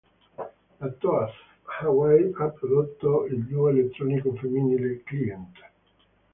[0.83, 1.35] La toast
[1.81, 5.57] Hawaii ha prodotto il duo elettronico femminile "Client".